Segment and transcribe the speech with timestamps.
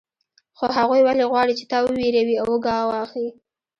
[0.57, 3.27] خو هغوی ولې غواړي چې تا وویروي او وګواښي